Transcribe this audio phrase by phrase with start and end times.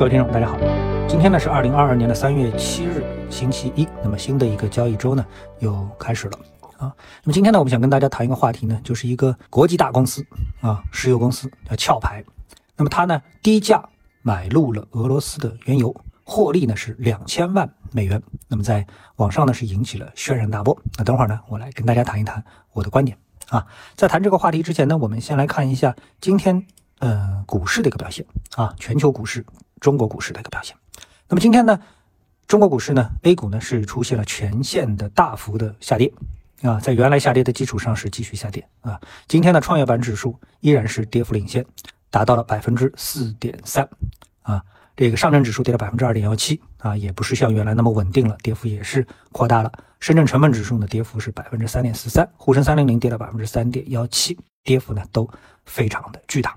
[0.00, 0.56] 各位听众，大家好，
[1.06, 3.86] 今天呢是二零二二年的三月七日，星期一。
[4.02, 5.22] 那么新的一个交易周呢
[5.58, 6.38] 又开始了
[6.78, 6.90] 啊。
[7.22, 10.24] 那么今天呢，我们想跟大家谈一个话题呢，就是一个国际大公司
[10.62, 12.24] 啊，石油公司叫壳牌。
[12.78, 13.86] 那么它呢低价
[14.22, 15.94] 买入了俄罗斯的原油，
[16.24, 18.22] 获利呢是两千万美元。
[18.48, 18.86] 那么在
[19.16, 20.74] 网上呢是引起了轩然大波。
[20.96, 22.42] 那等会儿呢，我来跟大家谈一谈
[22.72, 23.18] 我的观点
[23.50, 23.66] 啊。
[23.96, 26.66] 在谈这个话题之前呢，我们先来看一下今天
[27.00, 28.24] 呃股市的一个表现
[28.56, 29.44] 啊，全球股市。
[29.80, 30.76] 中国股市的一个表现。
[31.28, 31.80] 那么今天呢，
[32.46, 36.12] 中国股市呢，A 股呢是出现了全线的大幅的下跌
[36.62, 39.00] 啊，在原来下跌的基础上是继续下跌啊。
[39.26, 41.64] 今天的创业板指数依然是跌幅领先，
[42.10, 43.88] 达到了百分之四点三
[44.42, 44.62] 啊。
[44.96, 49.72] 这个上证指数跌了百分之二点幺七啊，也不是像原来那么稳定了，跌幅也是扩大了。
[50.00, 55.30] 深圳成分指数呢，跌幅是百分之三点四三，沪深三零零跌了百分之三点幺七，跌幅呢都
[55.64, 56.54] 非常的巨大。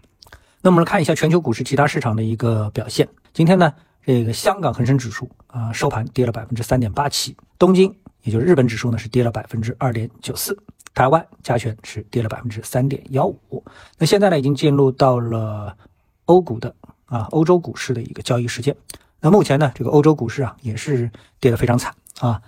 [0.66, 3.06] 那我们来看一下全球股市其他市场的一个表现。
[3.34, 3.74] 今天呢，
[4.06, 10.58] 这个香港恒生指数啊收盘跌了百分之三点八七，东京也就是日本指数呢是跌了百分之二点九四，
[10.94, 13.62] 台湾加权是跌了百分之三点幺五。
[13.98, 15.76] 那现在呢，已经进入到了
[16.28, 16.74] 欧股的
[17.08, 18.74] 啊欧洲股市的一个交易时间。
[19.20, 22.42] 那目前呢，这个欧洲股市啊也是跌得非常惨啊。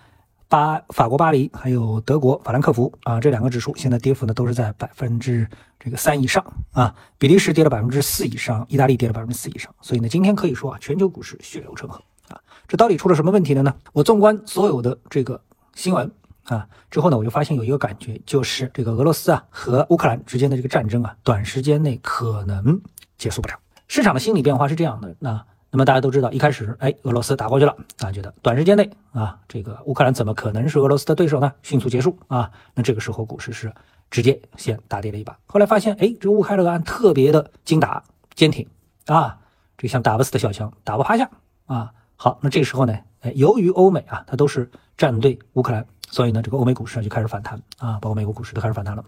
[0.48, 5.48] 巴法国巴黎还有德国法兰克福啊，这两个指数现在跌幅呢都是在百分之
[5.80, 6.96] 这个三以上啊。
[7.18, 9.74] 比利时跌了百分之四以上，意大利跌了百分之四以上。
[9.82, 12.40] 所以呢，今天可以说啊，全球股市血流成河啊。
[12.68, 13.74] 这到底出了什么问题了呢？
[13.92, 15.42] 我纵观所有的这个
[15.74, 16.10] 新闻
[16.44, 22.80] 啊之后呢，我就发现有一个感觉，就是这个俄罗斯啊和乌克兰之间的这个战争啊，短时间内可能
[23.18, 23.56] 结束不了。
[23.88, 25.44] 市场的心理变化是这样的，那。
[25.76, 31.52] 那么大家都知道，一开始，哎，俄罗斯打过去了，大家觉得短时间内啊，这个乌克兰怎么可能是俄罗斯的对手呢？
[31.64, 33.74] 迅速结束啊，那这个时候股市是
[34.10, 35.38] 直接先大跌了一把。
[35.46, 38.02] 后来发现，哎，这乌克兰特别的精打
[38.36, 38.66] 坚挺
[39.08, 39.38] 啊，
[39.78, 41.30] 这像打不死的小强，打不趴下
[41.66, 41.92] 啊。
[42.16, 49.04] 好，那这个时候呢，哎，由于欧美啊，它都是站队乌克兰，所以呢，这个欧美股市就开始反弹啊，包括美国股市都开始反弹了。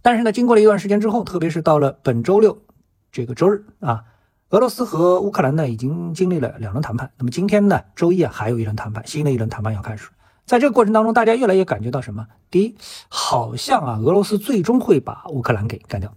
[0.00, 2.62] 但是呢，经过了一段时间之后，特别是到了本周六
[3.10, 4.04] 这个周日啊。
[4.50, 7.08] 俄罗斯和乌克兰呢，已经经历了两轮谈判。
[7.16, 10.08] 那么今天呢，周一啊，还有一轮谈判，新的一轮谈判要开始。
[10.44, 12.26] 在这个过程当中，大家越来越感觉到什么？
[12.50, 12.74] 第一，
[13.08, 16.12] 好像啊，俄罗斯最终会把乌克兰给干掉。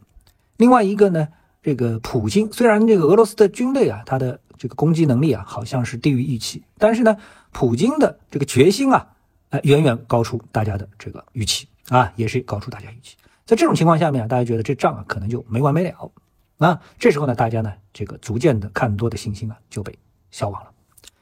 [0.57, 1.27] 另外一个呢，
[1.61, 7.15] 这个普京虽然这个俄罗斯的军队啊，他的这个攻击能力啊，好像是低于预期，但是呢，
[7.51, 9.09] 普京的这个决心啊，
[9.49, 13.15] 呃，远远高出大家的这个预期啊，也是高出大家预期。
[13.45, 16.11] 在这种情况下面啊，大家觉得这仗啊，可能就没完没了。
[16.57, 19.97] 那这时候呢，大家呢这个逐渐的看多的信心啊就被
[20.31, 20.71] 消亡了。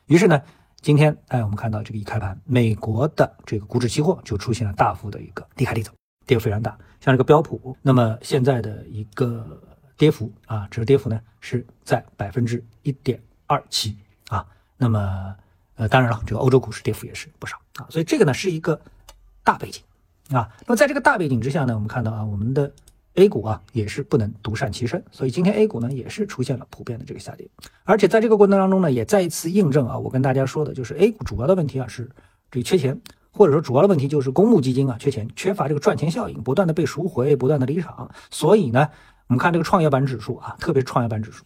[0.05, 0.39] 于是呢，
[0.81, 5.91] 今天哎，我们看到这个一开盘，美国的这个股指期货就出现了大幅的一个低开低走，
[6.25, 6.77] 跌幅非常大。
[6.99, 9.59] 像这个标普，那么现在的一个
[9.97, 14.45] 跌幅啊，这个跌幅呢是在百分之一点二七啊。
[14.77, 15.35] 那么
[15.75, 17.87] 呃，当然了，这个欧洲股市跌幅也是不少啊。
[17.89, 18.79] 所以这个呢是一个
[19.43, 19.81] 大背景
[20.29, 20.51] 啊。
[20.67, 22.71] 那么在这个大背景之下呢，我们看到啊，我们的。
[23.16, 27.45] A 股啊也是不能独善其身，所以今天 A 股呢也是出现了普遍的这个下跌，
[27.83, 32.09] 而且在这个过程当中呢，也再一次印证啊，我跟大家说的就是 A 股主要的问题啊是
[32.49, 33.01] 这缺钱，
[33.31, 38.09] 或者说主要的问题就是公募基金啊缺钱，缺乏这个赚钱效应，不断的被赎回，不断的离场。
[38.29, 38.89] 所以呢，
[39.28, 41.43] 我们看这个创业板指数啊，特别是创业板指数，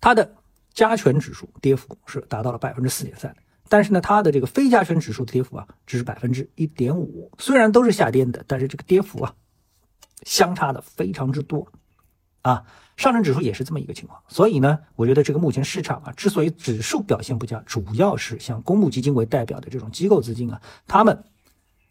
[0.00, 0.32] 它的
[0.72, 3.36] 加权指数跌幅是达到了百分之四点三，
[3.68, 9.34] 但是呢，它的这个非加权指数的跌幅啊只是百分之一点五，虽然都是下跌的，但是这个跌幅啊。
[10.24, 11.66] 相差的非常之多，
[12.42, 12.64] 啊，
[12.96, 21.24] 上证指数也是这么一个情况，所以呢，我觉得这个目前市场啊，之所以指数表现不佳，主要是像公募基金为代表的这种机构资金啊，他们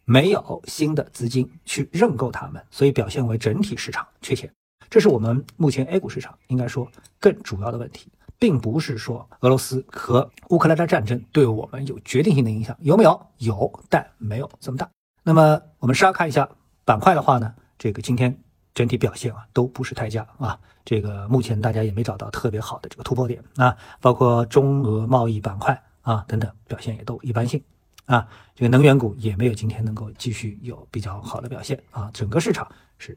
[0.04, 4.52] 没有新的资金去认购他们，所以表现为整体市场缺钱，
[4.90, 13.26] 这是我们目前 A 股市场应该说更主要的问题，并不是说俄罗斯和乌克兰的战争对我们有决定性的影响，有没有？
[13.38, 14.88] 有，但没有这么大。
[15.22, 16.48] 那么我们稍看一下
[16.84, 17.54] 板块的话呢？
[17.78, 18.36] 这个今天
[18.74, 27.62] 整体表现啊都不是太佳啊，这个目前大家也没找到特别好的这个突破点啊，包括中俄贸易板块啊等等表现也都一般性
[28.06, 32.66] 啊，这个能源股也没有今天能够继续有比较好的表现啊，整个市场
[32.98, 33.16] 是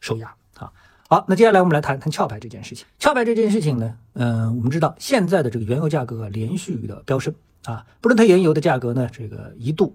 [0.00, 0.72] 受压啊。
[1.08, 2.86] 好，那接下来我们来谈谈壳牌这件事情。
[3.00, 7.34] 壳牌这件事情呢，嗯，我们知道现在的这个原油价格连续的飙升
[7.64, 9.94] 啊，布伦特原油的价格呢，这个一度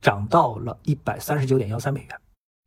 [0.00, 2.18] 涨到了一百三十九点幺三美元。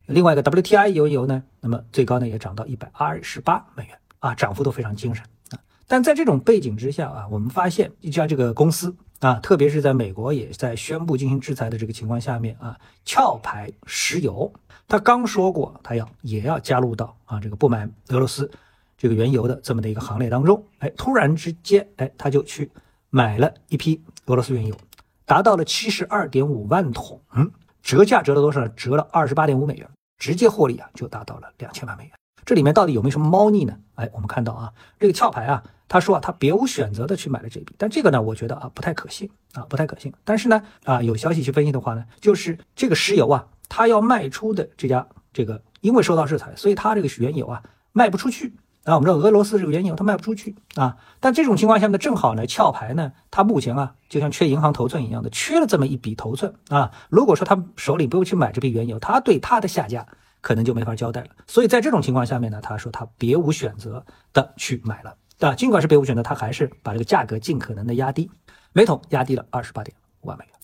[0.08, 5.60] 另外一个 WTI 油油呢，那么最高呢也涨到一百二十八美元啊，涨幅都非常惊人啊。
[5.86, 14.50] 但在这种背景之下啊，我们发现一家这个公司啊，特别是在美国也在宣布进行制裁的这个情况下面啊，壳牌石油，
[14.86, 18.50] 他刚说过他要也要加入到啊这个不满俄罗斯
[18.96, 22.70] 这个原油的这么的一个行列当中，哎，突然之间，哎，他就去
[23.10, 24.74] 买了一批俄罗斯原油，
[25.26, 27.20] 达到了七十二点五万桶，
[27.82, 28.66] 折价折了多少？
[28.68, 32.12] 折了二十八点五美元，直接获利啊，就达到了两千万美元。
[32.44, 33.76] 这里面到底有没有什么猫腻呢？
[33.94, 40.12] 哎，我们看到啊，这个壳牌啊，他说啊，他别无选择的去买了这笔，但这个呢，我觉得啊，不太可信啊，不太可信。
[40.24, 47.62] 但是呢，啊，有消息去分析的话呢，就是这个石油啊，他要卖出的这家这个，因为受到制裁，所以他这个原油啊
[47.92, 48.54] 卖不出去。
[48.88, 56.90] 啊，我们知道俄罗斯这个原油它卖不出去啊，但这种情况下呢，正好呢，壳牌呢，它目前啊，就像缺银行头寸一样的，缺了这么一笔头寸啊。
[57.10, 60.06] 如果说他手里不用去买这批原油，他对他的下家
[60.40, 61.28] 可能就没法交代了。
[61.46, 64.02] 所以在这种情况下面呢，他说他别无选择
[64.32, 65.54] 的去买了啊。
[65.54, 68.30] 尽管是别无选择，他还是把这个价格尽可能的压低，
[68.72, 70.57] 每桶压低了二十八点五万美元。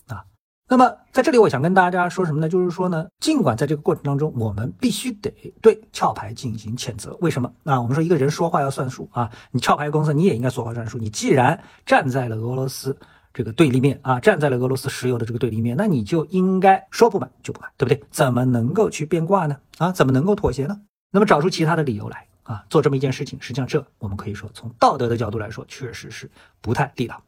[0.67, 2.49] 那么在这里，我想跟大家说什么呢？
[2.49, 5.31] 就是说呢，尽管在这个过程当中，我们必须得
[5.61, 7.15] 对壳牌进行谴责。
[7.21, 7.51] 为什么？
[7.65, 10.97] 啊，我们说一个人说话要算数啊，你壳牌公司你也应该说话算数。
[10.97, 12.97] 你既然站在了俄罗斯
[13.31, 18.03] 这个对立面啊，站在了俄罗斯石油的这个对立面，那你就应该说不买就不买，对不对？
[18.09, 19.55] 怎么能够去变卦呢？
[19.77, 20.81] 啊，怎么能够妥协呢？
[21.11, 26.27] 那么找出其他的理由来啊，做这么一件事情，实际上这我们可以说从道德的角度来说，确实是
[26.59, 27.21] 不太地道。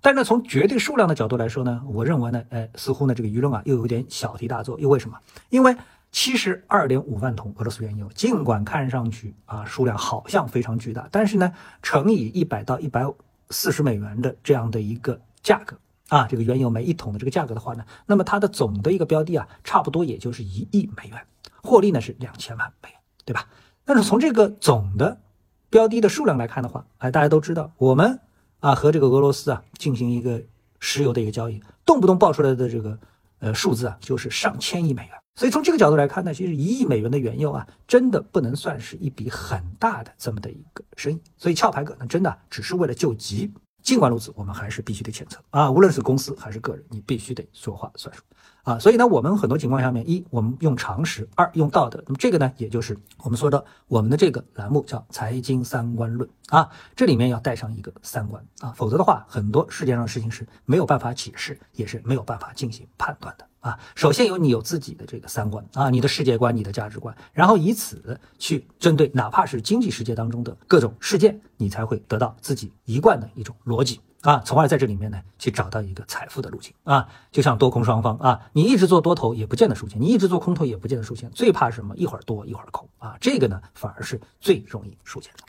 [0.00, 4.80] 但是从绝对数量的角度来说呢，我认为呢，哎，似乎呢这个舆论啊又有点小题大做。
[4.80, 5.18] 又为什么？
[5.50, 5.76] 因为
[6.10, 11.52] 七十二点五万桶俄罗斯原油，尽管看上去啊数量好像非常巨大，但是呢，
[11.82, 13.04] 乘以一百到一百
[13.50, 15.76] 四十美元的这样的一个价格
[16.08, 21.20] 啊，这个原油每一桶的这个价格的话呢，那么它的总的一个标的啊，差不多也就是一亿美元，
[21.62, 23.46] 获利呢是两千万美元，对吧？
[23.84, 25.20] 但是从这个总的
[25.68, 28.18] 标的的数量来看的话，哎，大家都知道我们。
[28.60, 30.40] 啊，和这个俄罗斯啊进行一个
[30.78, 32.98] 石油的一个交易，动不动爆出来的这个
[33.40, 35.12] 呃数字啊，就是上千亿美元。
[35.36, 41.20] 所以从这个角度来看呢，其实一亿美元的原油啊，真的不能算是一笔很大的这么的一个生意。
[41.38, 43.50] 所以壳牌可能真的只是为了救急。
[43.82, 48.22] 尽管如此，我们还是必须得谴责啊，无论是公司还是个人，你必须得说话算数。
[48.62, 52.02] 啊，所以呢，我们很多情况下面，一我们用常识，二用道德。
[52.06, 63.78] 那么这个呢，也就是我们说的我们的这个栏目叫财经三观论啊，这里面要带上一个三观啊，否则的话，很多世界上的事情是没有办法解释，也是没有办法进行判断的啊。
[63.94, 74.00] 首先有你有自己的这个三观啊，你的世界观，你的价值观，然后以此去针对哪怕是经济世界当中的各种事件，你才会得到自己一贯的一种逻辑。
[74.22, 81.96] 啊，从而在这里面呢，去找到一个财富的路径啊，就像多空双方啊，你一直做多头也不见得输钱，你一直做空头也不见得输钱，最怕什么？
[81.96, 85.44] 一会儿多一会儿空啊，这个呢反而是最容易输钱的。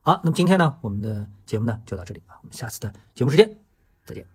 [0.00, 3.56] 好，那么今天呢，我们的节目呢就到这里啊，我们下次的节目时间
[4.04, 4.33] 再见。